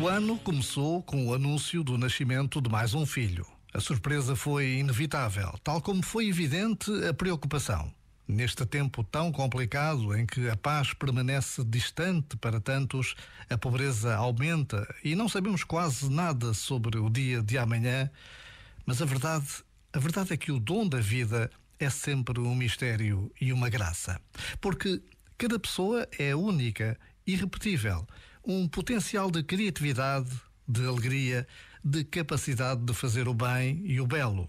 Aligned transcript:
O 0.00 0.08
ano 0.08 0.38
começou 0.38 1.02
com 1.02 1.26
o 1.26 1.34
anúncio 1.34 1.84
do 1.84 1.98
nascimento 1.98 2.62
de 2.62 2.70
mais 2.70 2.94
um 2.94 3.04
filho. 3.04 3.46
A 3.74 3.78
surpresa 3.80 4.34
foi 4.34 4.78
inevitável, 4.78 5.52
tal 5.62 5.82
como 5.82 6.02
foi 6.02 6.28
evidente 6.28 6.90
a 7.06 7.12
preocupação. 7.12 7.92
Neste 8.26 8.64
tempo 8.64 9.04
tão 9.04 9.30
complicado 9.30 10.16
em 10.16 10.24
que 10.24 10.48
a 10.48 10.56
paz 10.56 10.94
permanece 10.94 11.62
distante 11.62 12.38
para 12.38 12.58
tantos, 12.58 13.14
a 13.50 13.58
pobreza 13.58 14.16
aumenta 14.16 14.88
e 15.04 15.14
não 15.14 15.28
sabemos 15.28 15.62
quase 15.62 16.10
nada 16.10 16.54
sobre 16.54 16.98
o 16.98 17.10
dia 17.10 17.42
de 17.42 17.58
amanhã, 17.58 18.10
mas 18.86 19.02
a 19.02 19.04
verdade, 19.04 19.46
a 19.92 19.98
verdade 19.98 20.32
é 20.32 20.36
que 20.38 20.50
o 20.50 20.58
dom 20.58 20.88
da 20.88 21.00
vida 21.00 21.50
é 21.78 21.90
sempre 21.90 22.40
um 22.40 22.54
mistério 22.54 23.30
e 23.38 23.52
uma 23.52 23.68
graça. 23.68 24.18
Porque 24.58 25.02
cada 25.36 25.58
pessoa 25.58 26.08
é 26.18 26.34
única, 26.34 26.98
irrepetível 27.26 28.06
um 28.44 28.66
potencial 28.68 29.30
de 29.30 29.42
criatividade, 29.42 30.30
de 30.66 30.86
alegria, 30.86 31.46
de 31.84 32.04
capacidade 32.04 32.82
de 32.84 32.94
fazer 32.94 33.28
o 33.28 33.34
bem 33.34 33.82
e 33.84 34.00
o 34.00 34.06
belo. 34.06 34.48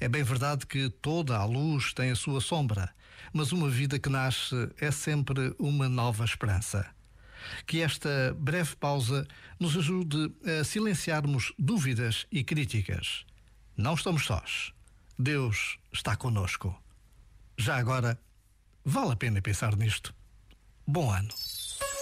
É 0.00 0.08
bem 0.08 0.22
verdade 0.22 0.66
que 0.66 0.90
toda 0.90 1.36
a 1.36 1.44
luz 1.44 1.92
tem 1.92 2.10
a 2.10 2.16
sua 2.16 2.40
sombra, 2.40 2.94
mas 3.32 3.52
uma 3.52 3.68
vida 3.68 3.98
que 3.98 4.08
nasce 4.08 4.70
é 4.78 4.90
sempre 4.90 5.54
uma 5.58 5.88
nova 5.88 6.24
esperança. 6.24 6.86
Que 7.66 7.80
esta 7.80 8.36
breve 8.38 8.76
pausa 8.76 9.26
nos 9.58 9.76
ajude 9.76 10.32
a 10.60 10.62
silenciarmos 10.62 11.52
dúvidas 11.58 12.26
e 12.30 12.44
críticas. 12.44 13.24
Não 13.76 13.94
estamos 13.94 14.24
sós. 14.24 14.72
Deus 15.18 15.78
está 15.92 16.14
conosco. 16.14 16.76
Já 17.56 17.76
agora, 17.76 18.18
vale 18.84 19.12
a 19.12 19.16
pena 19.16 19.42
pensar 19.42 19.76
nisto. 19.76 20.14
Bom 20.86 21.10
ano. 21.10 21.30